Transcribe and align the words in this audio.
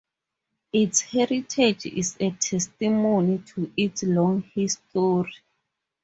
Its 0.73 1.01
heritage 1.01 1.85
is 1.85 2.17
a 2.19 2.31
testimony 2.31 3.37
to 3.37 3.71
its 3.77 4.01
long 4.01 4.41
history. 4.55 5.31